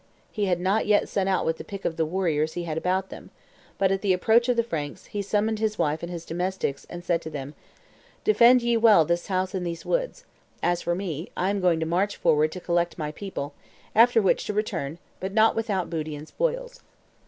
He 0.31 0.45
had 0.45 0.59
not 0.59 0.87
yet 0.87 1.07
set 1.07 1.27
out 1.27 1.45
with 1.45 1.59
the 1.59 1.63
pick 1.63 1.85
of 1.85 1.95
the 1.95 2.07
warriors 2.07 2.53
he 2.53 2.63
had 2.63 2.75
about 2.75 3.11
him; 3.11 3.29
but, 3.77 3.91
at 3.91 4.01
the 4.01 4.13
approach 4.13 4.49
of 4.49 4.55
the 4.57 4.63
Franks, 4.63 5.05
he 5.05 5.21
summoned 5.21 5.59
his 5.59 5.77
wife 5.77 6.01
and 6.01 6.11
his 6.11 6.25
domestics, 6.25 6.87
and 6.89 7.05
said 7.05 7.21
to 7.21 7.29
them, 7.29 7.53
"Defend 8.23 8.63
ye 8.63 8.77
well 8.77 9.05
this 9.05 9.27
house 9.27 9.53
and 9.53 9.63
these 9.63 9.85
woods; 9.85 10.25
as 10.63 10.81
for 10.81 10.95
me, 10.95 11.29
I 11.37 11.51
am 11.51 11.61
going 11.61 11.79
to 11.81 11.85
march 11.85 12.15
forward 12.17 12.51
to 12.53 12.59
collect 12.59 12.97
my 12.97 13.11
people; 13.11 13.53
after 13.93 14.23
which 14.23 14.45
to 14.45 14.53
return, 14.53 14.97
but 15.19 15.33
not 15.35 15.55
without 15.55 15.87
booty 15.91 16.15
and 16.15 16.27
spoils." 16.27 16.81